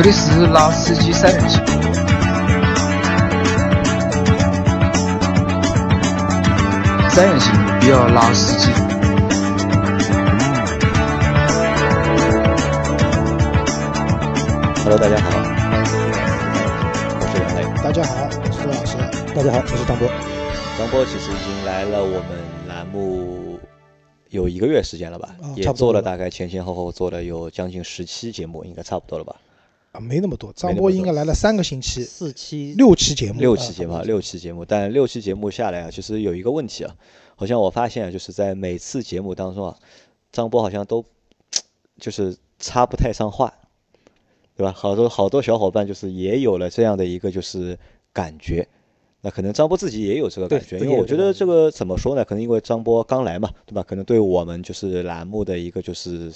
[0.00, 1.58] 这里是拉司机三人行，
[7.10, 8.70] 三人行不要拉司机。
[14.84, 15.30] Hello，大家好，
[17.18, 17.64] 我是杨磊。
[17.82, 18.96] 大家好，我是周老师。
[19.34, 20.08] 大家好，我是张波。
[20.78, 23.58] 张波其实已经来了我们栏目
[24.30, 29.34] 有一个月时间了吧，也啊差不多了做了大概前前后后做了有将近十期节目，应该差不多了吧？
[29.98, 36.94] 啊，没那么多，张波应该来了三个星期，四期六期节目，六期节目啊，六期节目，但六期节目下来啊，其实有一个问题啊，
[37.34, 39.76] 好像我发现啊就是在每次节目当中啊，
[40.30, 41.04] 张波好像都
[41.98, 43.52] 就是插不太上话，
[44.56, 44.72] 对吧？
[44.72, 47.76] 好多好多小伙伴就是也有了这样的一个就是
[48.12, 48.68] 感觉。
[49.20, 52.24] 那可能张波自己也有这个感觉，因为我觉得这个怎么说呢？
[52.24, 53.82] 可能因为张波刚来嘛，对吧？
[53.82, 56.32] 可能对我们就是栏目的一个就是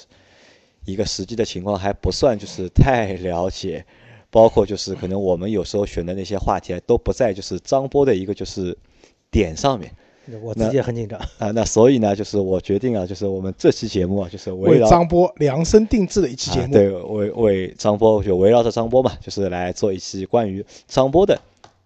[0.84, 3.84] 一个实际的情况还不算就是太了解，
[4.30, 8.76] 包括就是可能我们有时候选的那些话题啊都不在就是张波的一个就是
[9.30, 9.92] 点上面
[10.40, 11.18] 我自己也很紧张。
[11.38, 11.50] 啊。
[11.50, 16.66] 那所以呢，就是我决定啊，就是我们这期节目啊，就是围绕为张波量身定制的一期节目。
[16.66, 21.40] 啊、对，为为张波就围绕着张波嘛，就是来做一期关于张波的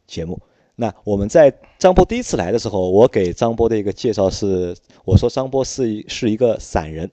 [0.06, 0.38] 节目。
[0.78, 7.10] 那我们在张波第一次来的时候，我给张波的一个介绍是，我说张波是一是一个散人啊。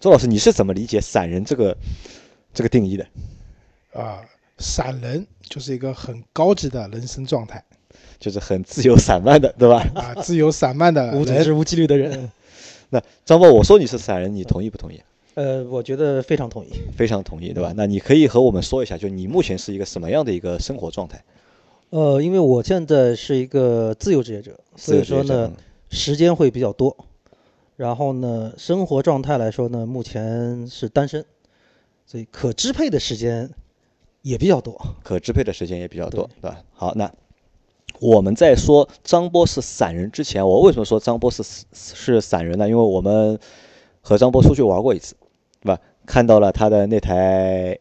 [0.00, 1.76] 周老师，你是怎么理解散人这个
[2.54, 3.06] 这个定义的？
[3.92, 4.22] 啊，
[4.56, 7.62] 散人就是一个很高级的人生状态
[8.18, 9.86] 就是很自由散漫的，对吧？
[9.94, 12.30] 啊，自由散漫的人 无组织、无纪律的人，
[12.88, 14.98] 那张波，我说你是散人，你同意不同意？
[15.34, 16.70] 呃，我觉得非常同意。
[16.96, 17.74] 非常同意，对吧？
[17.76, 21.22] 那你可以和我们说一下，就你目前是一个什么样的一个生活状态？
[21.90, 25.52] 呃，因为我现在是一个自由职业者，所以说呢，
[25.90, 26.96] 时间会比较多。
[27.80, 31.24] 然后呢，生活状态来说呢，目前是单身，
[32.04, 33.48] 所以可支配的时间
[34.20, 34.78] 也比较多。
[35.02, 36.62] 可支配的时间也比较多，对吧？
[36.74, 37.10] 好，那
[37.98, 41.42] 我们在说张波是散人之前，我为什么说张波是
[41.72, 42.68] 是散人呢？
[42.68, 43.38] 因为我们
[44.02, 45.16] 和张波出去玩过一次，
[45.62, 45.80] 对吧？
[46.04, 47.78] 看到了他的那台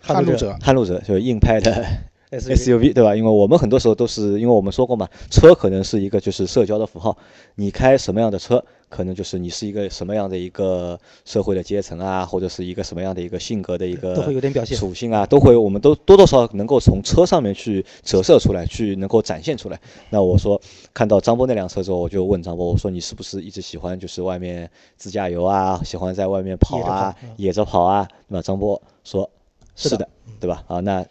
[0.00, 1.84] 撼路者撼路者，就是硬派的
[2.32, 3.14] SUV 对吧？
[3.14, 7.16] 因为我们很多时候都是，因为我们说过嘛，车可能是一个就是社交的符号，
[7.56, 19.78] 你开什么样的车，可能就是你是一个什么样的一个社会的阶层啊，或者是一个什么样的一个性格的一个都会有点表现属性啊，都会，我们都多多少少能够从车上面去折射出来，去能够展现出来。
[20.08, 20.58] 那我说
[20.94, 28.08] 看到张波那辆车之后，我就问张波，我说你是不是一直喜欢就是外面自驾游啊，喜欢在外面跑啊，野着跑啊？
[28.30, 28.42] 对吧？
[28.42, 29.28] 张波说
[29.76, 30.08] 是的是的，
[30.40, 30.64] 对吧？
[30.66, 31.04] 啊，那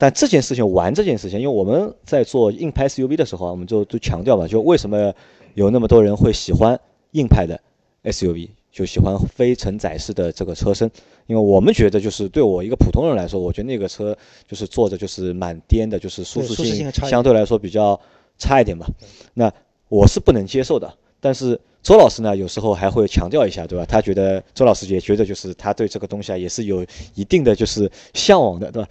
[0.00, 5.12] 但这件事情玩这件事情，因为我们在做硬派 SUV 的时候啊，我们就都强调嘛，就为什么
[5.52, 6.80] 有那么多人会喜欢
[7.10, 7.60] 硬派的
[8.04, 10.90] SUV，就喜欢非承载式的这个车身，
[11.26, 14.16] 因为我们觉得就是对我一个普通人来说，我觉得那个车
[14.48, 18.00] 就是坐着就是蛮颠的，就是舒适性相对来说比较
[18.38, 18.86] 差一点嘛。
[19.34, 19.52] 那
[19.90, 20.90] 我是不能接受的，
[21.20, 23.84] 但是周老师呢，有时候还会强调一下，对吧？
[23.86, 28.88] 他觉得周老师也觉得就是他对这个东西啊也是有一定的就是向往的，对吧？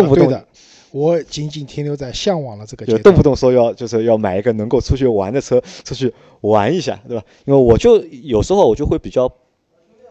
[0.00, 0.46] 动不动啊的，
[0.92, 6.12] 我仅仅停留在向往了这个阶段，就动不动说要就是要买一个能够出去玩的车，出去
[6.42, 7.24] 玩一下，对吧？
[7.44, 9.30] 因为我就有时候我就会比较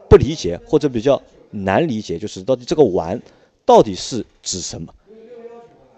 [0.09, 3.21] 不理解，或者比较难理解，就是到底这个玩
[3.65, 4.93] 到底是指什么？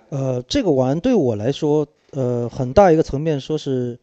[0.09, 3.99] 呃，这个玩对我来说，呃，很大一个层面说是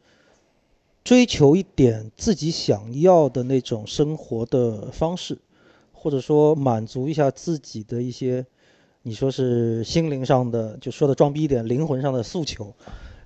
[1.02, 5.38] 追求一点自己想要的那种生活的方式，
[5.92, 8.44] 或者说满足一下自己的一些，
[9.06, 12.74] 你说是心灵上的，就说的装逼一点，灵魂上的诉求，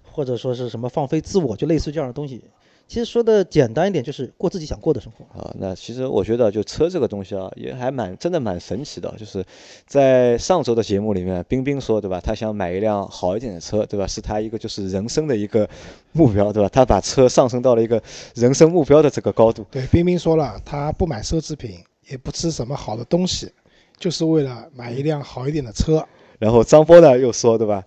[0.02, 2.42] 或者说是什么放飞自我，就类似于这样的东西。
[2.88, 5.24] 其实说的简单一点，就是过自己想过的生活。
[5.38, 9.14] 啊，那其实我觉得就车这个东西啊，也还蛮真的蛮神奇的。
[9.16, 9.44] 就是
[9.86, 14.04] 在上周的节目里面，冰冰说对吧，他想买一辆好一点的车，对吧？
[14.04, 15.68] 是他一个就是人生的一个
[16.10, 16.68] 目标，对吧？
[16.68, 18.02] 他把车上升到了一个
[18.34, 19.64] 人生目标的这个高度。
[19.70, 21.78] 对，冰冰说了，他不买奢侈品，
[22.08, 23.52] 也不吃什么好的东西，
[23.98, 26.04] 就是为了买一辆好一点的车。
[26.38, 27.84] 然后张波呢又说，对吧？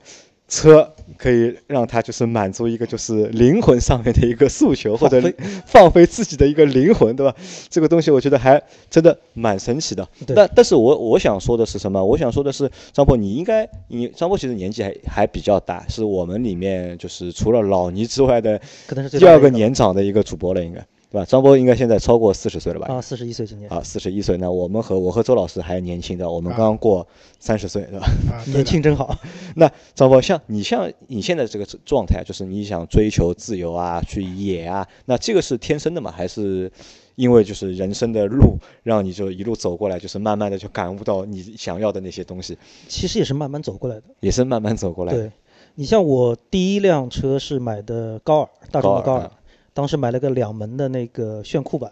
[0.47, 5.21] 车可以让他就是满足一个就是灵魂上面的一个诉求，或者
[5.65, 7.33] 放飞自己的一个灵魂，对吧？
[7.69, 10.05] 这个东西我觉得还真的蛮神奇的。
[10.35, 12.03] 但但是我我想说的是什么？
[12.03, 21.25] 我想说的是，张波，你应该你张波其实年纪还还比较大，是我们里面就是除了老倪之外的可能是第二个年长的一个主播了，应该对吧？
[21.25, 22.87] 张波应该现在超过四十岁了吧？
[22.93, 24.37] 啊，四十一岁今年，啊，四十一岁。
[24.37, 27.05] 那我们和我和周老师还年轻的，我们啊刚刚过
[27.39, 28.07] 三十岁，对吧？
[28.31, 29.13] 啊，年轻真好。
[29.57, 36.09] 那张波，像你像你现在这个状态，就是你想追求自由啊，去野啊，那这个是天生的吗？
[36.09, 36.71] 还是
[37.15, 44.03] 因为就是人生的路让你就一路走过来，就是慢慢的就感悟到你想要的那些东西，其实也是慢慢走过来的。
[44.21, 45.19] 也是慢慢走过来的。
[45.19, 45.31] 对，
[45.75, 49.31] 你像我第一辆车是买的高尔，大众的高尔，高尔啊
[49.73, 51.91] 当时买了个两门的那个炫酷版，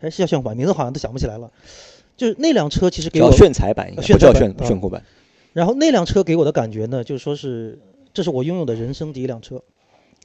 [0.00, 1.50] 哎，是叫炫酷版，名字好像都想不起来了。
[2.16, 5.02] 就是那辆车其实给叫我，炫彩版，应该炫不叫炫彩版啊炫酷版。
[5.52, 7.78] 然后那辆车给我的感觉呢，就是说是
[8.12, 9.62] 这是我拥有的人生第一辆车，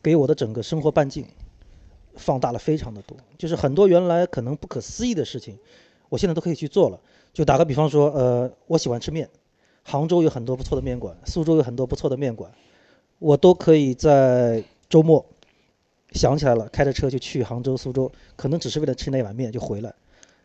[0.01, 1.25] 给我的整个生活半径
[2.15, 5.57] 放大了非常的多，就是很多原来可能不可思议的事情，
[6.09, 6.99] 我现在都可以去做了。
[7.33, 9.29] 就打个比方说，呃，我喜欢吃面，
[9.83, 12.51] 杭州有很多不错的面馆，苏州有很多不错的面馆，
[13.19, 15.25] 我都可以在周末
[16.15, 19.93] 想起来了，开着车就去杭州、苏州，可能只是为了吃那碗面就回来。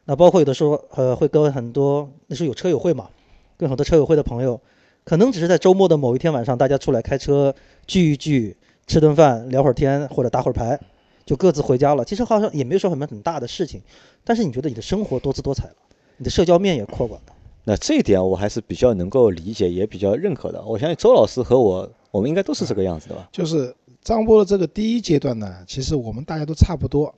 [0.04, 3.08] 那包括有的时候，呃，会跟很多那时候有车友会嘛，
[3.56, 4.60] 跟很多车友会的朋友，
[5.04, 7.54] 可能只是在周末的某一天晚上，大家出来开车
[7.86, 8.56] 聚一聚，
[8.86, 10.78] 吃顿饭，聊会儿天或者打会儿牌，
[11.24, 12.04] 就各自回家了。
[12.04, 13.80] 其实好像也没有说什么很大的事情，
[14.24, 15.76] 但是你觉得你的生活多姿多彩了，
[16.16, 17.32] 你的社交面也扩广了。
[17.62, 20.64] 那这一点我还是比较能够理解，也比较认可的。
[20.64, 23.28] 我相信周老师和我，我们应该都是这个样子的吧？
[23.30, 27.14] 就是张波的这个第一阶段呢，其实我们大家都差不多。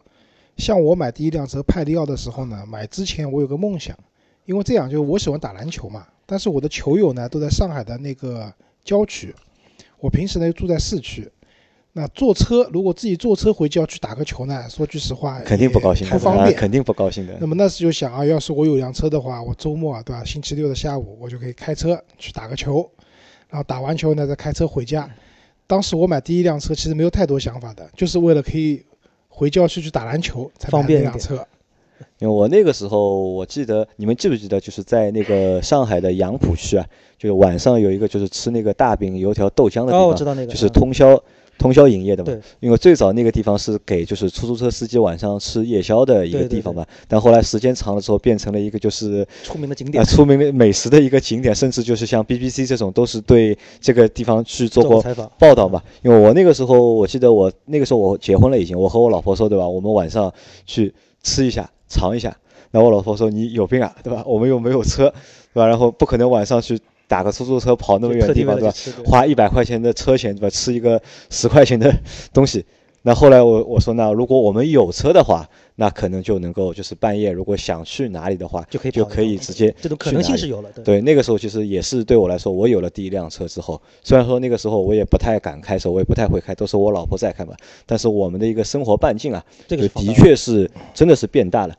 [0.57, 3.97] 像我买第一辆车派利奥的时候呢，买之前我有个梦想，
[4.45, 8.53] 因为这样就我喜欢打篮球嘛，但是我的球友呢都在上海的那个
[8.85, 9.35] 郊区，
[9.99, 11.31] 我平时呢又住在市区。
[11.95, 16.49] 那坐车如果自己坐车回郊区打个球呢，说句实话肯定不高兴，不方便。
[16.49, 17.47] 啊肯定不高兴的那。
[17.47, 20.25] 么那时就想啊，要是我有辆车的话，我周末啊，对吧？
[20.25, 22.91] 星期六的下午我就可以开车去打个球，
[23.49, 25.09] 然后打完球呢再开车回家。
[25.67, 28.85] 当时我买第一辆车其实没有太多想法的，就是为了可以
[29.29, 31.47] 回郊区去打篮球才方便一点那辆车。
[32.19, 36.85] 因为我那个时候，我记得你们记不记得，就是在那个上海的杨浦区啊，
[37.17, 41.21] 就是晚上有一个就是吃那个大饼、油条、豆浆的地哦，我方，知道那个，就是嗯通宵
[41.63, 42.33] 通宵营业的嘛。
[42.61, 55.03] 因为最早那个地方是给就是出租车司机晚上吃夜宵的一个地方吧，但后来时间长了之后，变成了一个就是出名的景啊、点，出名的美食的一个景点，甚至就是像 BBC 这种都是对这个地方去做过
[55.39, 55.81] 报道嘛。
[56.03, 59.69] 因为我那个时候，我记得我那个时候我结婚了已经，我和我老婆说，对吧？
[59.69, 60.33] 我们晚上
[60.67, 60.93] 去
[61.23, 62.37] 吃一下，尝一下。
[62.71, 64.25] 然后我老婆说你有病啊，对吧？
[64.27, 65.13] 我们又没有车，
[65.53, 65.67] 对吧？
[65.67, 66.79] 然后不可能晚上去
[67.13, 68.75] 打个出租车跑那么远的地地方，对吧？
[69.05, 70.49] 花一百块钱的车钱，对吧？
[70.49, 70.99] 吃一个
[71.29, 71.95] 十块钱的
[72.33, 72.65] 东西。
[73.03, 87.55] 那后来我我说，那如果我们有车的话，那可能就能够就是半夜如果想去哪里的话，就可以就可以直接这种可能性是有了，对对，那个时候其实也是对我来说，我有了第一辆车之后，虽然说那个时候我也不太敢开车，我也不太会开，都是我老婆在开嘛，
[87.85, 91.77] 但是我们的一个生活半径啊，这个就的放大了确是真的是变大了。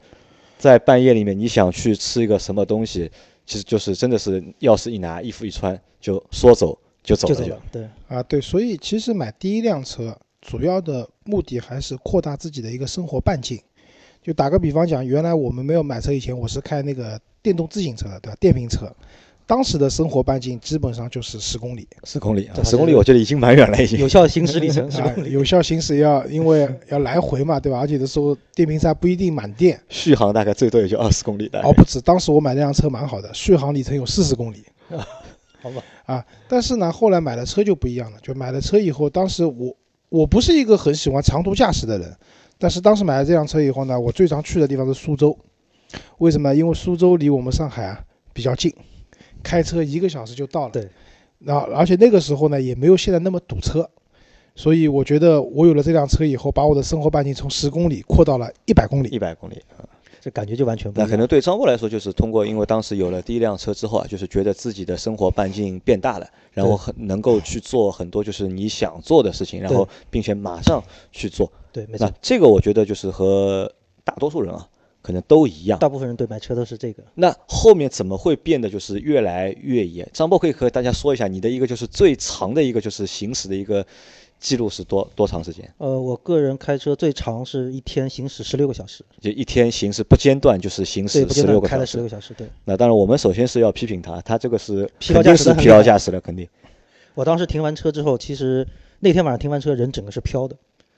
[0.60, 3.12] 在半夜里面，你想去吃一个什么东西，
[3.54, 13.62] 其实就是真的是钥匙一拿，衣服一穿，就说走就走了就就走了，对，啊，对，所以其实买第一辆车主要的目的还是扩大自己的一个生活半径。
[14.24, 18.38] 就打个比方讲，原来我们没有买车以前，我是开那个电动自行车的，对吧？
[18.40, 18.92] 电瓶车，
[19.54, 24.08] 当时的生活半径基本上就是十公里十公里啊，十公里我觉得已经蛮远了，已经有。
[24.08, 27.78] 效行驶里程十啊公，里， 有效行驶要因为要来回嘛，对吧？
[27.78, 31.62] 而且有的时候电瓶车还不一定满电，续航大概最多也就二十公里的。
[31.62, 34.66] 哦，不止，当时我买那辆车蛮好的，续航里程有四十公里。
[35.62, 38.18] 好吧，啊，但是呢，后来买了车就不一样了。
[38.24, 39.78] 就买了车以后，当时我
[40.10, 42.12] 我不是一个很喜欢长途驾驶的人，
[42.58, 45.38] 但是当时买了这辆车以后呢，我最常去的地方是苏州。
[46.18, 46.56] 为什么？
[46.56, 48.02] 因为苏州离我们上海啊
[48.34, 48.74] 比较近，
[49.44, 50.72] 开车一个小时就到了。
[50.72, 50.90] 对。
[51.40, 53.90] 然后，而且那个时候呢，也没有现在那么堵车，
[54.56, 59.10] 所以我觉得我有了这辆车以后，把我的生活半径从十公里扩到了一百公里。
[59.10, 59.84] 一百公里啊。
[60.22, 61.06] 这感觉就完全不一样。
[61.06, 70.82] 那可能对张波来说，就是通过，因为当时有了第一辆车之后啊，就是觉得自己的生活半径变大了，然后很能够去做很多就是你想做的事情，然后并且马上
[71.12, 71.52] 去做。
[71.74, 73.70] 对，没那错，这个我觉得就是和
[74.06, 74.66] 大多数人啊，
[75.04, 75.78] 可能都一样。
[75.78, 77.04] 大部分人对买车都是这个。
[77.14, 80.10] 那后面怎么会变得就是越来越严？
[80.12, 83.86] 张波可以和大家说一下你的一个就是最长的一个就是行驶的一个
[84.40, 85.72] 记录是多多长时间？
[85.78, 92.04] 呃，我个人开车最长是一天行驶十六个小时，就一天行驶不间断，就是行，驶十六个小时开了十六。
[92.04, 92.34] 个小时。
[92.34, 96.48] 对那当然，我们首先是要批评他，他这个是疲劳驾驶疲劳驾驶得很厉害驾驶的，肯定。
[97.14, 98.68] 我当时停完车之后，其实
[99.00, 100.56] 那天晚上停完车，人整个是飘的，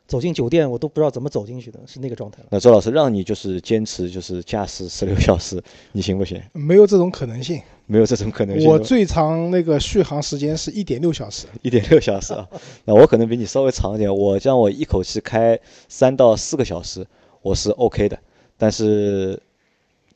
[0.08, 2.48] 走进酒店我都不知道怎么走进去的，是那个状态了。
[2.52, 6.42] 那周老师让你就是坚持就是驾驶十六小时，你行不行？
[6.54, 7.62] 没有这种可能性。
[7.88, 8.68] 没有这种可能性。
[8.68, 11.46] 我最长那个续航时间是一点六小时。
[11.62, 12.48] 一点六小时啊，
[12.84, 14.16] 那我可能比你稍微长一点。
[14.16, 17.06] 我让我一口气开三到四个小时，
[17.44, 18.18] 我是 OK 的，
[18.58, 19.40] 但是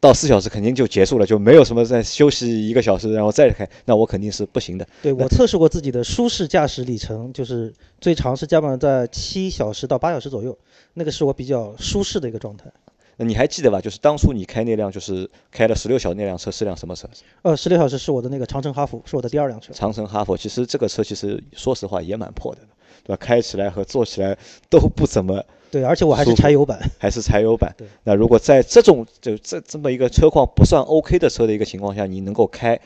[0.01, 4.87] 到四小时肯定就结束了，就没有什么再休息一个小时然后再开，那我肯定是不行的。
[5.01, 10.57] 对我测试过自己的舒适驾驶里程，就是最长是基本上在七小时到八小时左右，
[10.93, 12.71] 那个是我比较舒适的一个状态。
[13.17, 13.81] 那你还记得吧？
[13.81, 17.05] 就是当初你开那辆，就是开了十六小时那辆车是辆什么车？
[17.41, 19.73] 呃，十六小时是我的那个长城哈弗，是我的第二辆车。
[19.73, 22.61] 长城哈弗，其实这个车其实说实话也蛮破的，
[23.03, 23.17] 对吧？
[23.17, 24.37] 开起来和坐起来
[24.69, 25.43] 都不怎么。
[25.71, 26.79] 对，而且我还是柴油版。
[26.97, 27.73] 还是柴油版。
[27.77, 27.87] 对。
[28.03, 32.79] 那如果在这种就这这么一个车况不算 OK 的车的一个情况下，你能够开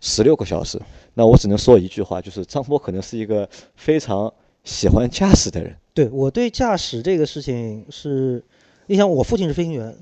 [0.00, 0.80] 十六个小时，
[1.14, 4.32] 那我只能说一句话，就是张波可能是一个非常
[4.64, 5.76] 喜欢驾驶的人。
[5.94, 8.44] 对我对驾驶这个事情是。
[8.88, 9.96] 你想，我父亲是飞行员，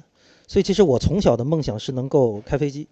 [0.47, 2.87] 所以其实我从小的梦想是能够开飞机。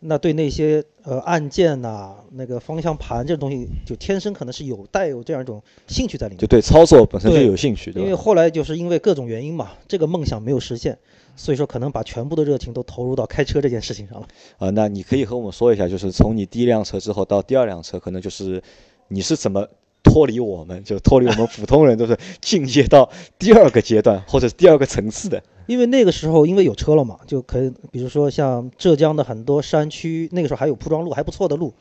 [0.00, 6.38] 那对那些呃按键呐、那个方向盘这种东西，就天生可能是有带有这样一种兴趣在里面。
[6.38, 10.98] 就对操作本身就有兴趣，因为后来就是因为各种原因嘛，这个梦想没有实现，
[11.36, 14.26] 所以说可能把全部的热情都投入到开车这件事情上了。
[14.58, 18.62] 啊，那你可以和我们说一下，就是从你第一辆车之后到第二辆车，可能就是
[19.08, 19.66] 你是怎么？
[20.02, 25.40] 脱离我们，就脱离我们普通人，都是进阶到第二个阶段或者第二个层次的。
[25.70, 31.72] 因为那个时候，因为有车了嘛，就可以，比如说像浙江的很多山区，那个时候还有铺装路，还不错的路，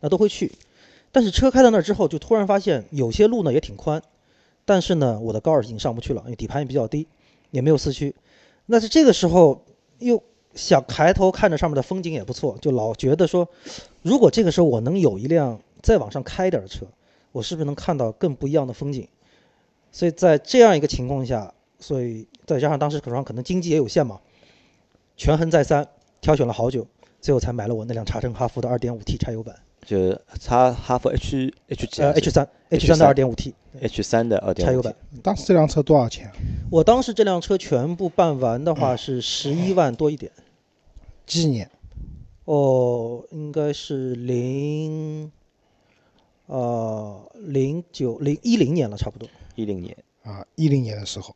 [0.00, 0.52] 那都会去。
[1.12, 4.02] 但是车开到那儿之后，就突然发现有些路呢也挺宽，
[4.66, 7.08] 但是呢，我的高尔已经上不去了，因为底盘也比较低，
[7.50, 8.14] 也没有四驱。
[8.66, 9.64] 那是这个时候
[9.98, 10.22] 又
[10.54, 13.48] 想抬头看着上面的风景也不错，就老觉得说，
[14.02, 16.84] 如果这个时候我能有一辆再往上开点的车。
[17.32, 19.08] 我是不是能看到更不一样的风景？
[19.92, 24.20] 所以在这样一个情况下，所以再加上当时手上可能经济也有限嘛，
[25.16, 25.86] 权衡再三，
[26.20, 26.86] 挑选了好久，
[27.20, 29.54] 最后才买了我那辆长城哈弗的 2.5T 柴油版。
[29.86, 32.02] 就叉哈弗 H H 几？
[32.02, 34.94] 呃，H 三，H 三的 2.5T，H 三的柴油版。
[35.22, 36.30] 当时这辆车多少钱？
[36.70, 40.30] 我当时这辆车全部办完的话是十一万多一点。
[41.24, 41.70] 几年？
[42.44, 45.32] 哦，应该是零。
[46.46, 49.28] 呃，零九零一零年了，差不多。
[49.54, 51.34] 一零年啊，一零年的时候，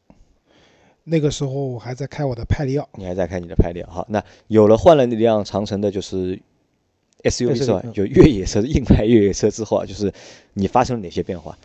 [1.05, 2.89] 那个时候我还在开我的派利奥。
[2.95, 3.93] 你还在开你的派利奥？
[3.93, 6.41] 好，那有了换了那辆长城的，就是
[7.23, 10.13] SUV 之外，就越野车、硬派越野车之后啊，就是
[10.55, 11.59] 你发生了哪些变化？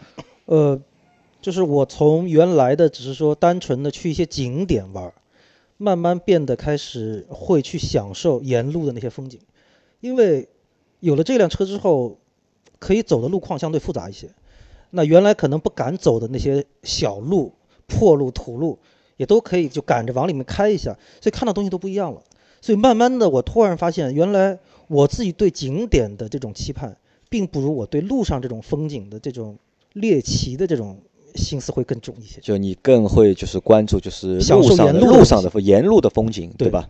[0.46, 0.80] 呃，
[1.42, 5.14] 就是我从原来的只是说单纯的去一些景点玩，
[5.78, 9.40] 慢慢变得开始会去享受沿路的那些风景，
[10.00, 10.48] 因为
[11.00, 12.18] 有了这辆车之后。
[12.80, 14.30] 可以走的路况相对复杂一些，
[14.92, 17.54] 那原来可能不敢走的那些小路、
[17.88, 18.78] 破路、土路，
[19.18, 22.22] 也都可以就赶着往里面开一下，所以看到东西都不一样了。
[22.62, 24.58] 所以慢慢的，我突然发现，原来
[24.88, 26.96] 我自己对景点的这种期盼，
[27.30, 29.58] 并不如我对路上这种风景的这种
[29.94, 30.98] 猎奇的这种
[31.36, 32.40] 心思会更重一些。
[32.42, 36.90] 就你更会就是关注就是路上的路上的沿路的风景，对吧？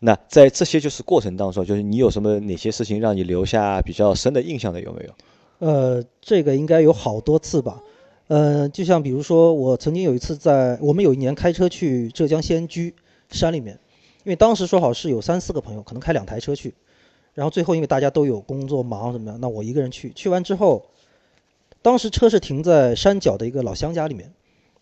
[0.00, 5.12] 那在这些就是过程当中，就是你有什么哪些事情让你留下比较深的印象的有没有？
[5.58, 7.80] 呃，这个应该有好多次吧。
[8.32, 12.94] 呃，就像比如说，我曾经有一次在我们有一年开车去浙江仙居
[13.28, 13.78] 山里面，
[14.24, 16.72] 因为当时说好是有三四个朋友，可能开两台车去，
[17.34, 20.10] 然后最后因为大家都有工作忙什么样，那我一个人去。
[20.14, 20.86] 去完之后，
[21.82, 24.32] 当时车是停在山脚的一个老乡家里面，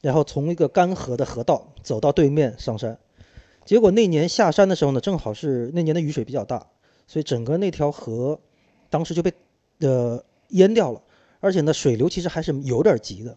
[0.00, 2.96] 然后从一个干涸的河道走到对面上山。
[3.64, 6.68] 结果那年下山的时候呢，正好是那年的雨水比较大，
[7.08, 8.38] 所以整个那条河
[8.90, 9.32] 当时就被
[9.80, 11.02] 呃淹掉了，
[11.40, 13.36] 而且呢水流其实还是有点急的。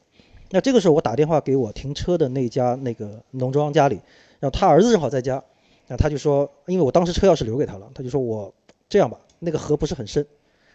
[0.52, 3.96] 那这个时候我打电话给我停车的那家那个农庄家里，
[4.40, 5.44] 然后他儿子正好在家，
[5.88, 8.54] 那他就说，因为我当时车钥匙留给他了，他就说我
[8.88, 10.26] 这样吧，那个河不是很深，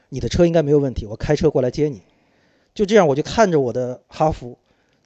[0.09, 2.03] 你的车应该没有问题，我开车过来接你。
[2.75, 4.59] 就这样我就看着我的哈弗。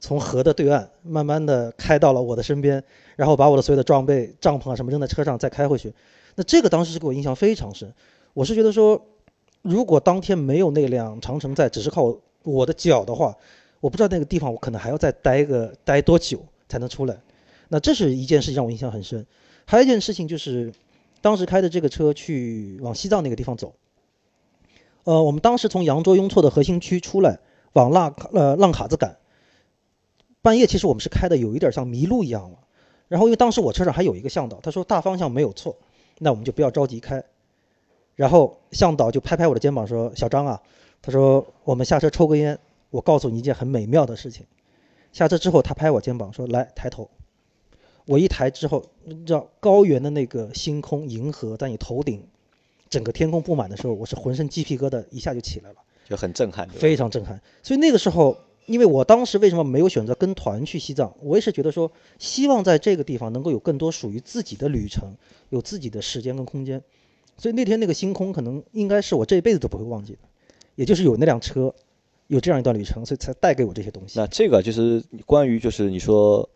[0.04, 2.82] 从河的对岸慢慢的开到了我的身边，
[3.14, 5.94] 然后把我的所有的装备、帐篷啊什么扔在车上，再开回去。
[6.34, 7.94] 那这个当时是给我印象非常深。
[8.34, 9.00] 我是觉得说，
[9.62, 13.36] 如果当天没有那辆长城在，只是靠我的脚的话，
[13.80, 17.16] 我不知道那个地方我可能还要再待个待多久才能出来。
[17.68, 19.24] 那这是一件事情让我印象很深。
[19.64, 20.72] 还有一件事情就是，
[21.20, 23.72] 当时开的这个车去往西藏那个地方走。
[25.04, 27.38] 呃，我们当时从羊卓雍措的核心区出来，
[27.72, 29.16] 往浪呃浪卡子赶。
[30.42, 32.58] 半夜其实我们是开的有一点像迷路一样了，
[33.06, 35.76] 然后因为当时我车上还有一个向导，他说大方向没有错，
[36.18, 37.22] 那我们就不要着急开。
[38.14, 40.62] 然后向导就拍拍我的肩膀说：“小张啊，
[41.00, 42.58] 他说我们下车抽根烟，
[42.90, 44.46] 我告诉你一件很美妙的事情。”
[45.12, 47.10] 下车之后他拍我肩膀说：“来抬头。”
[48.06, 52.22] 我一抬之后，你知道高原的那个星空、银河在你头顶，
[52.88, 55.76] 整个天空布满的时候，我是浑身鸡皮疙瘩一下就起来了，
[56.08, 57.40] 就很震撼，非常震撼。
[57.62, 58.36] 所以那个时候。
[58.66, 61.12] 因为我当时为什么没有选择跟团去西藏？
[61.20, 61.90] 我也是觉得说，
[62.20, 65.16] 希望在这个地方能够有更多属于自己的旅程，
[65.48, 66.80] 有自己的时间跟空间。
[67.42, 70.18] 所以那天那个星空，可能应该是我这一辈子都不会忘记的，
[70.76, 71.74] 也就是有那辆车，
[72.28, 74.16] 有这样一段旅程，所以才带给我这些东西。
[74.16, 76.48] 那这个就是关于就是你说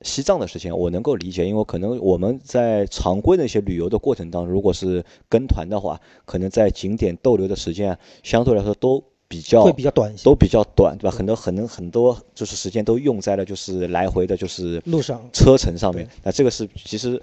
[0.00, 11.16] 西藏的事情，我能够理解，因为可能我们在常规的一些旅游的过程当中，如果是跟团的话，可能在景点逗留的时间相对来说都比较会比较短一些，都比较短，对吧？
[11.16, 16.08] 很多可能很多就是时间都用在了就是来回的就是路上车程上面。
[16.24, 17.22] 那这个是其实。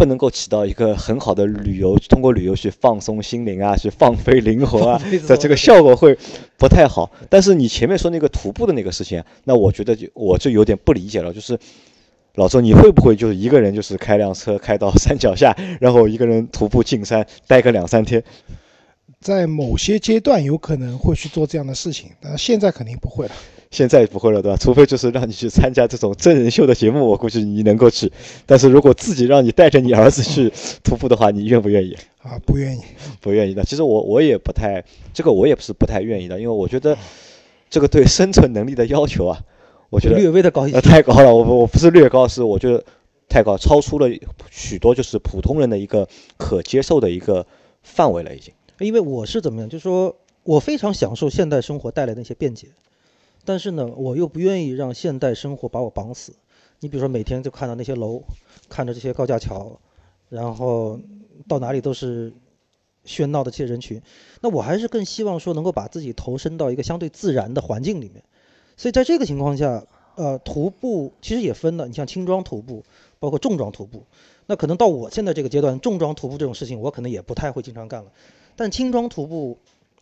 [0.00, 6.16] 不能够起到一个很好的旅游，通过旅游去放松心灵啊，去放飞灵魂啊，的这个效果会
[6.56, 7.12] 不太好。
[7.28, 11.58] 但是你前面说那个徒步的那个事情，那我觉得就我就有点不理解了，就是
[12.36, 18.24] 老周，你会不会就是一个人就是开辆车开到山脚下，然后一个人徒步进山待个两三天？
[19.20, 23.32] 在某些阶段有可能会去做这样的事情，但现在肯定不会了。
[23.70, 24.56] 现在不会了，对吧？
[24.56, 28.10] 除非就是让你去参加这种真人秀的节目，我估计你能够去。
[28.44, 31.96] 但是如果自己让你带着你儿子去 徒步的话，你愿不愿意？
[32.20, 32.80] 啊，不愿意，
[33.20, 33.62] 不愿意的。
[33.64, 34.84] 其实我我也不太，
[35.14, 36.98] 这个我也不是不太愿意的，因为我觉得
[37.70, 39.38] 这个对生存能力的要求啊，
[39.88, 41.32] 我觉得略微的高一些，太高了。
[41.32, 42.84] 我我不是略高，是我觉得
[43.28, 44.08] 太高，超出了
[44.50, 47.46] 许多就是普通人的一个可接受的一个
[47.84, 48.52] 范围了，已经。
[48.80, 52.66] 因为我是怎么样，就是说我非常享受现代生活带来的一些便捷。
[53.44, 56.34] 但是呢，我又不愿意让现代生活把我绑死。
[56.82, 58.22] 你比如说，每天就看到那些楼，
[58.68, 59.78] 看着这些高架桥，
[60.30, 60.98] 然后
[61.46, 62.32] 到哪里都是
[63.04, 64.00] 喧闹的这些人群。
[64.40, 68.24] 那我还是更希望说，能够把自己投身到一个相对自然的环境里面。
[68.78, 71.86] 所以在这个情况下，呃，徒步其实也分的。
[71.86, 72.82] 你像轻装徒步，
[73.18, 74.02] 包括重装徒步。
[74.46, 78.10] 那可能到我现在这个阶段，重装徒步这种事情，我可能也不太会经常干了。
[78.56, 79.58] 但轻装徒步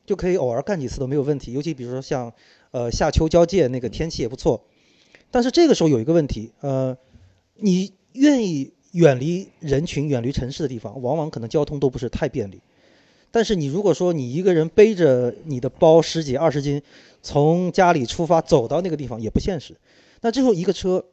[0.06, 1.52] 就可以偶尔干几次都没有问题。
[1.52, 2.32] 尤其比如说像。
[2.78, 4.62] 呃，夏秋交界那个天气也不错，
[5.32, 6.96] 但是这个时候有一个问题，呃，
[7.56, 12.60] 你愿意远离人群、远离城市的地方，往往可能交通都不是太便利。
[13.32, 16.80] 但是你如果说你一个人背着你的包十几二十斤，
[17.20, 19.76] 从家里出发走到那个地方也不现实。
[20.20, 21.04] 那最后一个车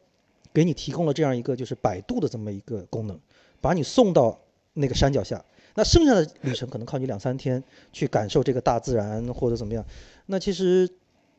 [0.53, 3.19] 给你提供了这样一个就是摆渡的这么一个功能，
[3.59, 4.39] 把你送到
[4.75, 9.83] 那个山脚下，那剩下的旅程可能靠你两三天去感受这个大自然或者怎么样。
[10.27, 10.87] 那其实。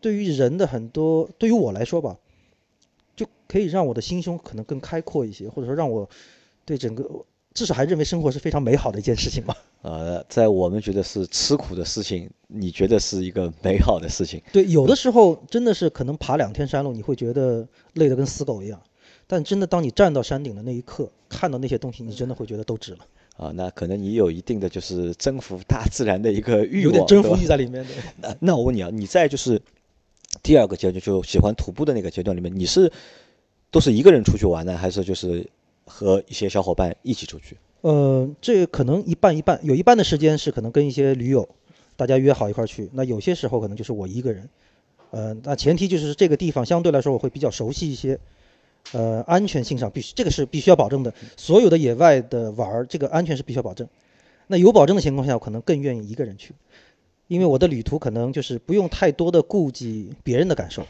[0.00, 2.18] 对于人的很多，对于我来说吧，
[3.16, 6.08] 就可以让我的心胸可能更开阔一些，或者说让我
[6.64, 9.56] 对整个至少还认为生活是非常美好的一件事情吧。
[9.82, 14.42] 呃，在我们觉得是吃苦的事情，你觉得是一个美好的事情？
[14.52, 18.82] 对，有的时候真的是可能爬两天山路，你会觉得累得跟死狗一样，
[19.26, 22.98] 但真的当你站到山顶的那一刻，看到那些东西，你真的会觉得都值了。
[23.36, 27.90] 啊，那可能你有一定的就是征服大自然的一个欲望，有点征服欲在里面的。
[28.16, 29.62] 那那我问你啊，你在就是。
[30.42, 32.92] 第二个阶段就喜欢徒步的那个阶段里面，你是
[33.70, 35.48] 都是一个人出去玩呢，还是就是
[35.84, 37.56] 和一些小伙伴一起出去？
[37.82, 41.48] 呃，这可能一半一半，有一半的时间是可能跟一些驴友，
[41.96, 42.88] 大家约好一块去。
[42.92, 44.48] 那有些时候可能就是我一个人。
[45.10, 48.18] 呃，那前提就是这个地方相对来说我会比较熟悉一些，
[48.92, 51.14] 呃，安全性上必须这个是必须要保证的。
[51.36, 53.88] 所有的野外的玩儿，这个安全是必须要保证。
[54.48, 56.54] 那有保证的情况下，我可能更愿意一个人去。
[57.28, 60.86] 因为我的旅途可能就是不用太多的顾及别人的感受，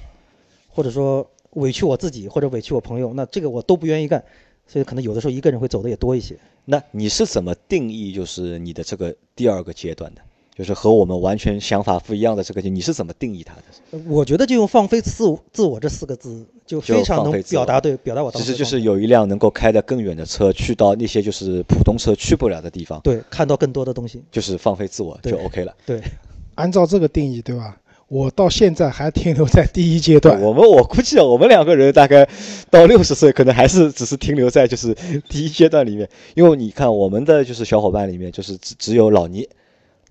[0.68, 4.22] 或者说委屈我自己或者委屈我朋友，那这个我都不愿意干，
[4.66, 6.36] 所以可能有的时候一个人会走的也多一些。
[6.64, 10.20] 那你是怎么定义就是你的这个第二个阶段的？
[10.56, 14.02] 就是和我们完全想法不一样的这个，你是怎么定义它的？
[14.08, 18.32] 我觉得就用放飞自自我这四个字，就非常能表达对表达我。
[18.32, 22.98] 其实就是有一辆能够开得更远的车，去到那些就是普通车去不了的地方。
[23.02, 24.22] 对，看到更多的东西。
[24.30, 25.74] 就是放飞自我就 OK 了。
[25.84, 26.00] 对。
[26.56, 27.76] 按照这个定义，对吧？
[28.08, 30.40] 我到现在还停留在第一阶段。
[30.40, 32.26] 我们我估计我们两个人大概
[32.70, 34.96] 到六十岁，可能还是只是停留在就是
[35.28, 36.08] 第一阶段里面。
[36.34, 39.46] 因为你看，我们的就是小伙伴里面，就是只只有老倪，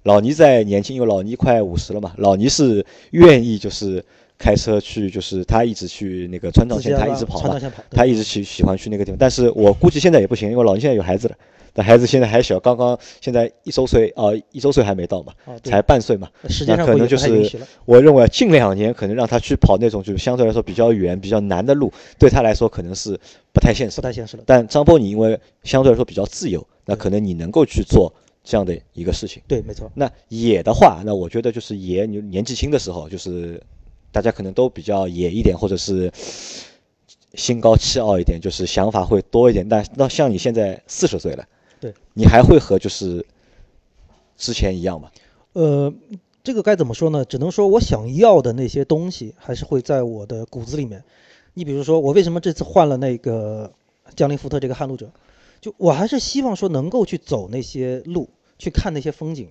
[0.05, 2.13] 老倪在年轻，因为老倪快五十了嘛。
[2.17, 4.03] 老倪是愿意就是
[4.37, 9.17] 开车去，就是他一直去那个川藏线，他一直跑嘛，他一直去喜欢去那个地方。
[9.19, 11.35] 但是我估计现在也不行，因为老倪现在有孩子了。
[11.77, 16.29] 但孩子现在还小，刚刚现在一周岁啊，一周岁还没到嘛，才半岁嘛，
[16.67, 17.51] 那可能就是
[17.83, 23.19] 我认为近两年可能让他去跑那种就是相对来说比较远、比较难的路，对他来说可能是
[23.51, 23.97] 不太现实。
[23.97, 24.43] 不太现实了。
[24.45, 28.13] 但张波你因为相对来说比较自由，那可能你能够去做
[28.45, 29.41] 这样的一个事情。
[29.47, 29.91] 对，没错。
[29.95, 33.61] 那野的话，那我觉得就是野，你年纪轻的时候，就是
[34.11, 36.09] 大家可能都比较野一点，或者是
[37.33, 39.67] 心高气傲一点，就是想法会多一点。
[39.67, 41.45] 但那像你现在四十岁了。
[41.81, 43.25] 对，你还会和就是
[44.37, 45.11] 之前一样吗？
[45.53, 45.93] 呃，
[46.43, 47.25] 这个该怎么说呢？
[47.25, 51.03] 只能说我想要的那些东西还是会在我的骨子里面。
[51.55, 53.71] 你比如说，我为什么这次换了那个
[54.15, 55.09] 江铃福特这个撼路者？
[55.61, 59.49] 就我还是希望说能够去走那些路，去看那些风景，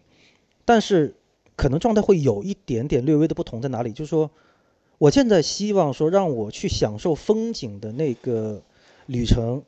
[0.64, 1.14] 但是
[1.56, 3.92] 可能状态会有一点点略微的不同在哪里？
[3.92, 4.30] 就是说，
[4.98, 8.62] 我现在希望说让我去享受风景的那个
[9.06, 9.62] 旅程，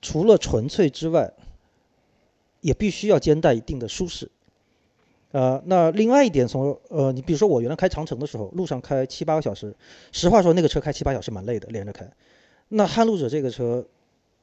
[0.00, 1.32] 除了纯粹之外，
[2.60, 4.30] 也必须要兼带一定的舒适。
[5.32, 9.74] 呃，那另外一点，从呃，你比如说我原来开长城的时候，路上开七八个小时，
[10.12, 12.06] 实话说那个车开七八小时蛮累的，连着开。
[12.68, 13.86] 那撼路者这个车，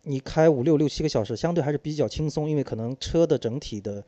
[0.04, 4.04] 你开五六六七个小时，相对还是比较轻松，因为可能车的整体的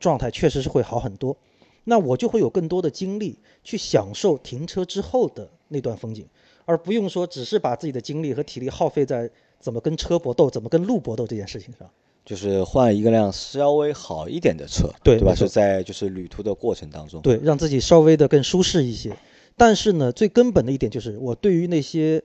[0.00, 1.36] 状态确实是会好很多。
[1.84, 6.26] 那我就会有更多的精力去享受停车之后的那段风景，
[6.66, 11.88] 而不用说只是把自己的精力和体力耗费在怎么跟车搏斗、怎么跟路搏斗这件事情上。
[12.26, 15.20] 就是换一个辆稍微好一点的车，对吧？
[15.20, 19.16] 对吧是在就是旅途的过程当中，对，让自己稍微的更舒适一些。
[19.56, 22.22] 但是呢，最根本的一点就是，我对于那些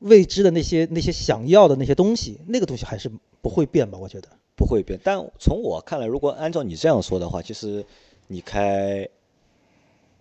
[0.00, 3.10] 未知的那些那些想要的那些东西，那个东西还是
[3.40, 3.98] 不会变吧？
[3.98, 4.28] 我觉得。
[4.56, 5.00] 不会变。
[5.02, 7.82] 但从我看来，如果按照你这样说的话，其实
[8.26, 9.08] 你开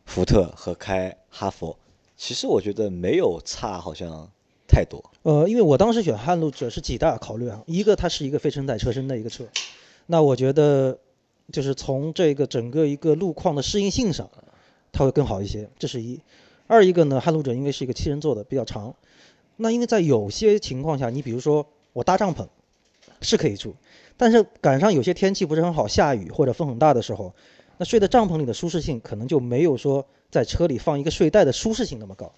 [0.06, 1.78] 福特和开哈佛，
[2.16, 4.30] 其实我觉得没有差，好像
[4.66, 5.04] 太多。
[5.24, 9.46] 呃，因为我当时选撼路者是几大考虑啊，一个它是一个非承载车身的一个车，
[10.06, 10.98] 那我觉得
[11.52, 14.30] 就是从这个整个一个路况的适应性上，
[14.94, 16.22] 它会更好一些，这是一。
[16.68, 18.96] 二一个呢，撼路者因为是一个七人座的比较长，
[19.62, 22.48] 那因为在有些情况下，你比如说我搭帐篷
[23.20, 23.76] 是可以住，
[24.16, 27.34] 但是赶上有些天气不是很好，下雨或者风很大的时候，
[27.78, 32.32] 那睡在帐篷里的舒适性可能就没有说在车里放一个睡袋的舒适性那么高。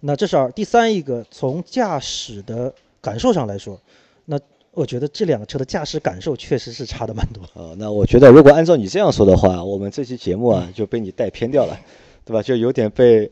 [0.00, 3.80] 那这是二，第三一个从驾驶的感受上来说，
[4.24, 4.40] 那
[4.72, 7.42] 我觉得这两个车的驾驶感受确实是差的蛮多。
[7.54, 11.78] 呃，那我觉得如果按照你这样说的话，我们这期节目啊就被你带偏掉了，
[12.24, 12.42] 对吧？
[12.42, 13.30] 就有点被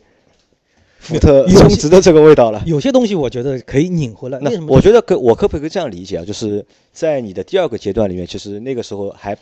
[0.98, 2.62] 福特有充值的这个味道了。
[2.66, 4.50] 有些东西我觉得可以拧回来，那？
[4.66, 6.24] 我觉得可我可不可以这样理解啊？
[6.24, 9.36] 就是在你的第二个阶段里面，其实那个时候还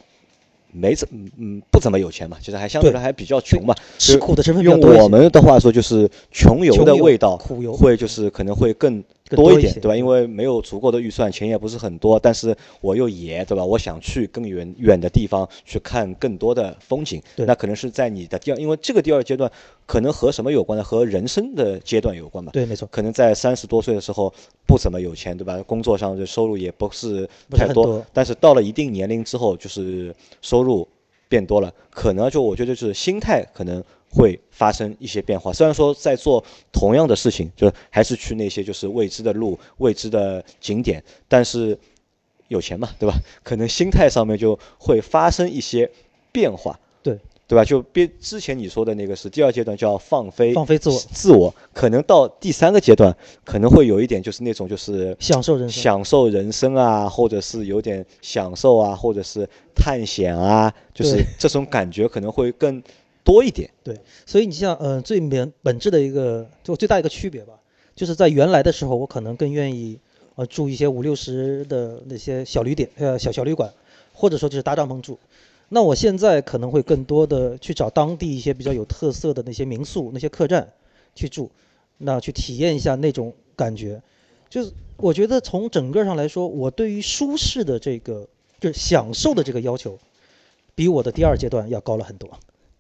[0.71, 3.75] 没怎嗯嗯不怎么有钱嘛，其实还相对对来还比较穷嘛。
[3.99, 9.97] 吃苦的成分比较用我们的话说，就是穷游的味道苦游会就是可能会更更多一点对吧？
[9.97, 13.65] 因为没有足够的预算，钱也不是很多，但是我又野，对吧？
[13.65, 19.51] 我想去更远远的地方去看更多的风景，对那可能是在你的第二，因为这个第二阶段
[19.87, 20.85] 可能和什么有关呢？
[20.85, 22.53] 和人生的阶段有关吧。
[22.53, 24.33] 对，没错，可能在三十多岁的时候
[24.67, 25.61] 不怎么有钱，对吧？
[25.65, 30.87] 工作上的收入也不是太多但是到了一定年龄之后，就是收入
[31.29, 35.53] 变多了，可能就我觉得就是心态可能会发生一些变化。
[35.53, 41.79] 虽然说在做同样的事情，就还是去那些就是未知的路、未知的景点，但是
[42.49, 43.17] 有钱嘛，对吧？
[43.43, 45.91] 可能心态上面就会发生一些
[46.33, 46.79] 变化。
[47.03, 47.65] 对，对吧？
[47.65, 55.83] 就别之前你说的那个是第二阶段叫放飞，放飞自我自我可能到第三个阶段可能会有一点就是那种就是享受人生。
[55.83, 62.83] 享受人生啊，或者是有点享受啊，或者是探险啊，就是这种感觉可能会更
[63.27, 63.69] 多一点。
[63.85, 67.55] 对，所以你像呃最本本质的一个就最大一个区别吧，
[67.95, 69.99] 就是在原来的时候，我可能更愿意
[70.37, 73.75] 呃住一些五六十的那些小旅店呃小小旅馆，
[74.15, 75.19] 或者说就是搭帐篷住。
[75.69, 80.73] 那我现在可能会更多的去找当地一些比较有特色的那些民宿、那些客栈
[81.17, 81.51] 去住，
[81.99, 84.01] 那去体验一下那种感觉。
[84.49, 88.29] 就是我觉得从整个上来说，我对于舒适的这个
[88.61, 89.99] 就是享受的这个要求，
[90.77, 92.31] 比我的第二阶段要高了很多。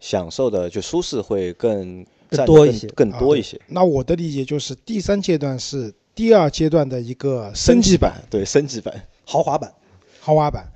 [0.01, 3.61] 享受的就舒适会更更多一些更多一些。
[3.69, 9.07] 那我的理解就是，第三阶段是第二阶段的一个升级版、对升级版。
[9.25, 9.73] 豪华版，
[10.21, 10.73] 豪华版。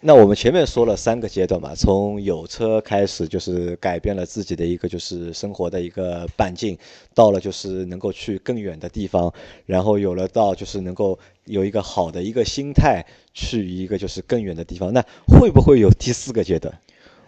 [0.00, 6.78] 那我们前面说了三个阶段嘛，从有车开始就是改变了自己的一个就是生活的一个半径，
[7.14, 9.34] 到了就是能够去更远的地方，
[9.66, 14.92] 然后有了到就是能够有一个好的一个心态去一个就是更远的地方。
[14.92, 16.72] 那会不会有第四个阶段？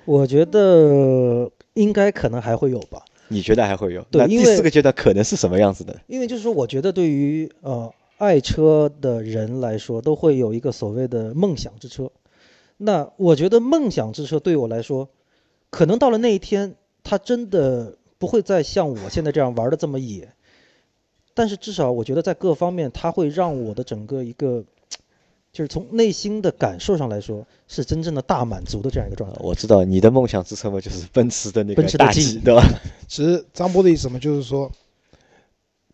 [0.04, 4.02] 我觉得应该可能还会有吧，你觉得还会有？
[4.10, 6.00] 对因为四个阶段可能是什么样子的？
[6.06, 12.10] 因为就是说，我觉得对于呃爱车的人来说，都会有一个所谓的梦想之车。
[12.76, 15.08] 那我觉得梦想之车对我来说，
[15.68, 20.30] 可能到了那一天，它真的不会再像我现在这样玩的这么野，
[21.34, 24.64] 但是至少我觉得在各方面，它会让我的整个一个，
[25.52, 29.36] 就是从内心的感受上来说，是真正的大满足的这样一个状态。
[29.40, 32.62] 我知道你的梦想之车嘛，就是奔驰的那个奔驰大 G，G，对吧？
[33.08, 34.70] 其实张波的意思嘛，就是说，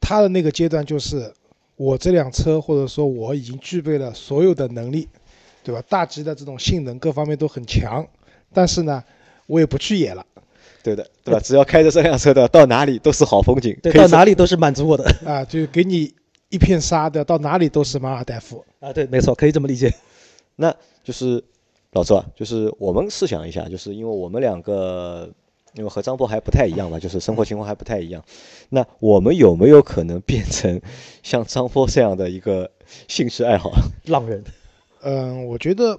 [0.01, 1.33] 他的那个阶段就是
[1.77, 5.09] 我这辆车，或者说我已经具备了所有的能力，
[5.65, 5.83] 对吧？
[5.89, 8.07] 大 G 的这种性能各方面都很强，
[8.53, 9.03] 但是呢，
[9.47, 10.25] 我也不去野了。
[10.83, 11.41] 对的，对吧？
[11.41, 16.15] 只要开着这辆车的，到哪里都是好风景，对，到哪里都是满足我的啊，就给你
[16.49, 18.65] 一片沙的，到哪里都是马尔代夫。
[18.81, 19.93] 啊，对，没错，可以这么理解。
[20.57, 21.43] 那就是
[21.93, 25.29] 老周啊，就是我们试想一下，就是因为我们两个，
[25.75, 28.25] 因为和张波还不太一样嘛， 就是生活情况还不太一样。
[28.69, 30.81] 那我们有没有可能变成
[31.23, 32.71] 像张波这样的一个
[33.09, 33.73] 兴趣爱好？
[34.05, 34.45] 浪人，
[35.03, 35.99] 嗯，我觉得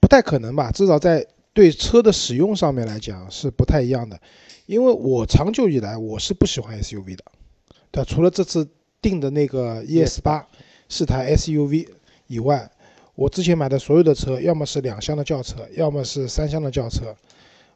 [0.00, 4.20] 不太可能吧，至少在对车的使用上面来讲是不太一样的。
[4.66, 7.24] 因为我长久以来我是不喜欢 SUV 的，
[7.90, 8.68] 对吧，除了这次
[9.00, 10.46] 订的那个 ES 八
[10.88, 11.88] 是台 SUV
[12.26, 12.70] 以外，
[13.14, 17.16] 我之前买的所有的车，要么是两厢的轿车，要么是三厢的轿车，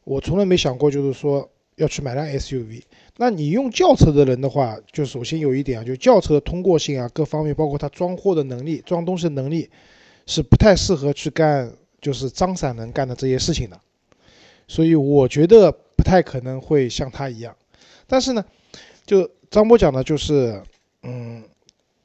[0.04, 2.82] 我从来没想过就是说要去买辆 SUV。
[3.16, 9.68] 那你用轿车的人的话，就首先有一点啊，就轿车的通过性啊，各方面，包括它装货的能力、装东西的能力，
[10.26, 13.78] 是不太适合去干就是张散能干的这些事情的。
[14.66, 17.54] 所以我觉得不太可能会像他一样。
[18.06, 18.44] 但是呢，
[19.04, 20.62] 就张波讲的就是，
[21.02, 21.42] 嗯，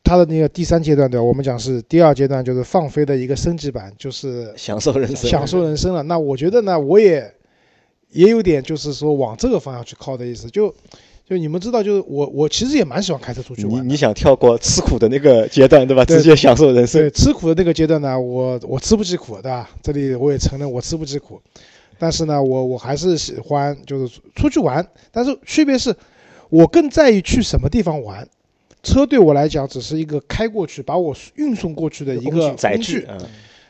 [0.03, 1.23] 他的那个第三阶段对吧？
[1.23, 6.01] 我们讲是第二阶段，就是放飞的一个升级版，就是享受人生，享受人生了。
[6.03, 7.34] 那我觉得呢，我也
[8.12, 10.49] 也有点就是说往这个方向去靠的意思。
[10.49, 10.73] 就
[11.27, 13.84] 就你们知道，就是我我其实也蛮喜欢开车出去玩。
[13.84, 16.05] 你你想跳过吃苦的那个阶段，对吧？
[16.05, 17.12] 对直接享受人生对生。
[17.12, 19.69] 吃苦的那个阶段呢，我我吃不起苦，对吧？
[19.81, 21.41] 这里我也承认我吃不起苦，
[21.97, 25.95] 但是呢，我我还是喜欢就是出去玩，但是区别是，
[26.49, 28.27] 我更在意去什么地方玩。
[28.86, 33.08] 车对我来讲只是一个开过去把我运送过去的一个载工具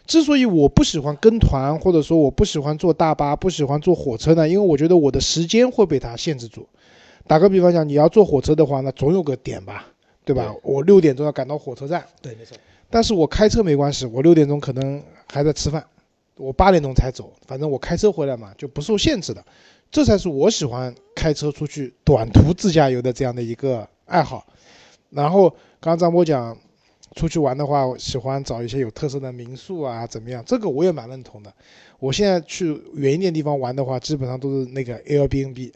[0.06, 6.68] 之所以我不喜欢跟团，或者说我不喜欢坐大巴，不喜欢坐火车呢，因为我觉得我的时间会被它限制住。
[7.26, 9.88] 打个比方讲，你要坐火车的话，那总有个点吧，
[10.24, 10.54] 对吧？
[10.62, 12.56] 我六点钟要赶到火车站，对，没错。
[12.92, 15.02] 但是我开车没关系，我六点钟可能
[15.34, 15.84] 还在吃饭，
[16.38, 19.44] 我八点钟才走，反正我开车回来嘛，就不受限制的。
[19.90, 24.46] 这才是我喜欢开车出去短途自驾游的这样的一个爱好。
[25.10, 26.58] 然后刚刚张波讲，
[27.16, 30.44] 出去玩的话，喜欢找一些有特色的民宿啊，怎么样？
[30.46, 31.54] 这个我也蛮认同的。
[32.00, 35.72] 我现在去远一点地方玩的话，基本上都是那个 Airbnb，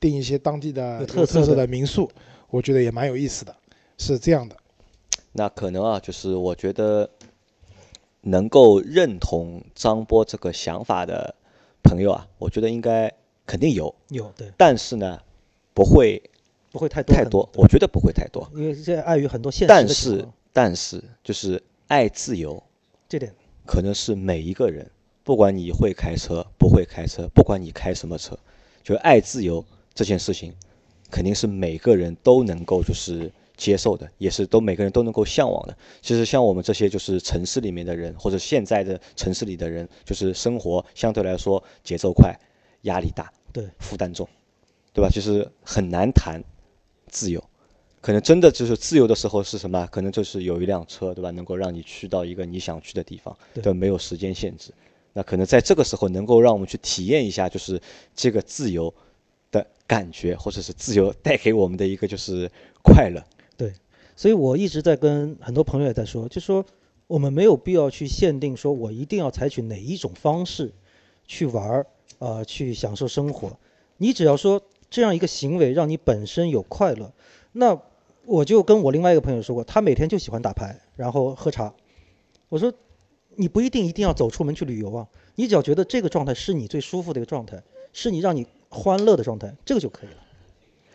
[0.00, 2.10] 订一些当地的有有特色的特色的民宿，
[2.48, 3.54] 我觉得也蛮有意思的。
[3.98, 4.56] 是这样的，
[5.32, 7.10] 那可能啊，就是我觉得
[8.22, 11.34] 能够认同张波这个想法的
[11.82, 13.12] 朋友啊，我觉得应该
[13.44, 15.20] 肯定有，有对，但是呢，
[15.74, 16.22] 不会
[16.70, 18.48] 不会太多太多，我觉得不会太多。
[18.54, 22.62] 因为这碍于很多现实但是但是就是爱自由，
[23.08, 23.32] 这点
[23.66, 24.88] 可能是每一个人，
[25.24, 28.38] 不管你会开车不会开车，不管你开什么车，
[28.82, 30.54] 就爱自由这件事情，
[31.10, 35.76] 肯定是每个人都能够就是接受的，也是都每个人都能够向往的。
[36.00, 42.38] 其实像我们这些就是城市里面的人，或者现在的城市里的人，就是生活相对来说节奏快，
[42.82, 44.26] 压力大，对负担重，
[44.92, 45.10] 对吧？
[45.10, 46.42] 就是很难谈
[47.10, 47.42] 自由。
[48.00, 49.86] 可能真的就是自由的时候是什么？
[49.92, 51.30] 可能就是有一辆车，对吧？
[51.32, 54.72] 能够让你去到一个你想去的地方，对对，没有时间限制。
[55.12, 57.78] 那可能在这个时候能够让我们去体验一下，就是
[58.14, 58.94] 这个自由
[59.50, 62.50] 的感觉，或者是自由带给我们的一个就是
[62.82, 63.22] 快乐。
[63.56, 63.74] 对
[64.16, 66.64] 所以我一直在跟很多朋友也在说，就说
[67.06, 70.72] 我们没有必要去限定说我一定要采取哪一种方式
[71.26, 71.86] 去玩儿，
[72.18, 73.58] 呃，去享受生活。
[73.98, 77.12] 你只要说这样一个行为让你本身有快乐，
[77.52, 77.80] 那
[78.26, 81.72] 我就跟我另外一个朋友说过，他每天就喜欢打牌，然后喝茶。
[82.48, 82.72] 我说
[83.36, 90.16] 你不一定一定要走出门去旅游啊，你只要觉得这个状态是你最舒服的一个状态，是你让你欢乐的状态，这个就可以了，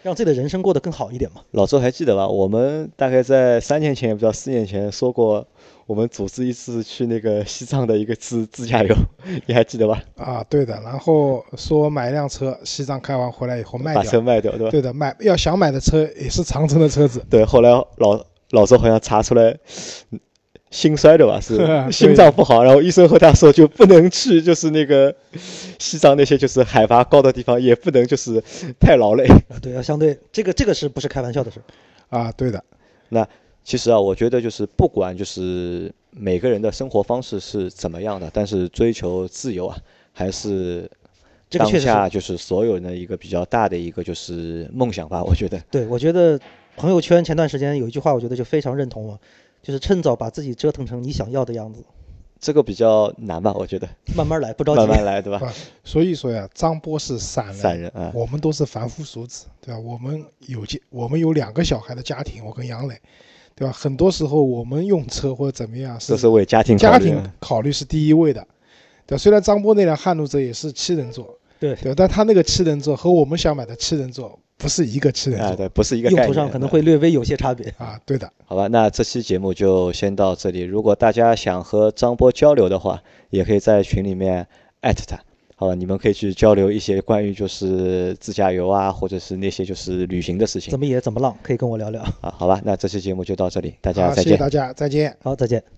[0.06, 1.41] 让自己的人生过得更好一点嘛。
[1.50, 2.28] 老周还记得吧？
[2.28, 5.44] 我们大概在三年前，也不知道四年前说过，
[5.88, 8.96] 我们组织一次去那个西藏的一个自自驾游，
[9.48, 10.04] 你还记得吧？
[10.15, 10.80] 啊，对的。
[10.84, 14.70] 然后说买一辆车，西藏开完回来以后卖掉把车，卖掉，对吧？
[14.70, 19.58] 对的，买要想买的车也是长城的车子，对，后来老老周好像查出来
[20.12, 20.20] 嗯
[20.76, 21.56] 心衰的吧，是
[21.90, 25.16] 心脏不好，然后医生和他说就不能去，就是那个
[25.80, 28.44] 西藏那些就是海拔高的地方，也不能就是
[28.78, 29.26] 太劳累。
[29.48, 31.62] 啊，对，要相对这个这个是不是开玩笑的事？
[32.10, 32.62] 啊，对的，
[33.08, 33.26] 那
[33.64, 39.78] 其实啊，我觉得就是不管就是每个人的生活方式是怎么样的，但是追求自由啊，
[40.12, 40.82] 还是
[41.50, 45.24] 当这个确实是下就是所有人的一个比较大的一个就是梦想吧。
[45.24, 46.38] 我觉得对，我觉得
[46.76, 49.18] 朋友圈前段时间有一句话，我觉得就非常认同了，
[49.65, 51.84] 就是趁早把自己折腾成你想要的样子，
[52.39, 54.78] 这个比较难吧，我觉得慢慢来，不着急。
[54.86, 55.51] 慢慢来，对吧？
[55.84, 59.80] 所以说呀，张波是散人，散人啊，我们都是凡夫俗子，对吧？
[59.80, 62.95] 我们有家，我们有两个小孩的家庭，我跟杨磊，
[63.56, 63.73] 对吧？
[63.73, 68.45] 很多时候我们用车或者怎么样，这是为家庭考家庭考虑是第一位的，
[69.08, 69.17] 对吧？
[69.17, 76.24] 虽然张波那辆撼路者也是七人座，对，对，但他那个七人座和我们想买的七人座不是一个吃人啊，对，不是一个概念。
[76.26, 77.68] 用途上可能会略微有些差别。
[77.78, 80.62] 啊，对的，好吧，那这期节目就先到这里。
[80.62, 84.48] 如果大家想和张波交流的话，也可以在群里面
[84.82, 85.20] 艾特他，
[85.56, 85.76] 好吧？
[85.76, 92.02] 你们可以去交流一些关于就是自驾游啊，或者是那些就是旅行的事情怎么野怎么浪，可以跟我聊聊。
[92.22, 92.34] 啊。
[92.38, 94.24] 好吧，那这期节目就到这里，大家，再见。
[94.24, 95.18] 谢谢大家，再见。
[95.22, 95.76] 好，再见。